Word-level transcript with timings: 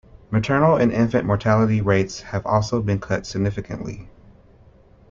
Maternal 0.31 0.77
and 0.77 0.91
infant 0.91 1.27
mortality 1.27 1.79
rates 1.79 2.21
have 2.21 2.43
also 2.43 2.81
been 2.81 2.97
cut 2.99 3.27
significantly. 3.27 4.09